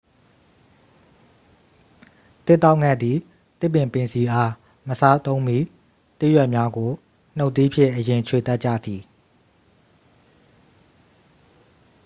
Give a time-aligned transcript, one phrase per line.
[2.45, 3.17] သစ်တောက်ဌက်သည်
[3.59, 4.51] သစ်ပင်ပင်စည်အား
[4.87, 5.57] မစားသုံးမီ
[6.19, 6.91] သစ်ရွက်များကို
[7.37, 9.01] နူတ်သီးဖြင့်အရင် ခြွေတတ်ကြသည်